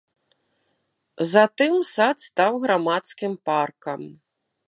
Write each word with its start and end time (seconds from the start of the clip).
Затым 1.31 1.75
сад 1.93 2.17
стаў 2.27 2.51
грамадскім 2.65 3.31
паркам. 3.51 4.01